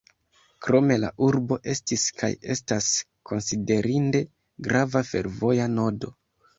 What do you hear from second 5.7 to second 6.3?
nodo.